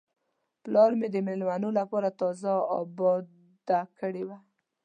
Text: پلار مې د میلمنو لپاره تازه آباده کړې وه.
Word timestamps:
پلار 0.63 0.91
مې 0.99 1.07
د 1.11 1.15
میلمنو 1.27 1.69
لپاره 1.79 2.09
تازه 2.19 2.51
آباده 2.79 3.79
کړې 3.99 4.23
وه. 4.27 4.37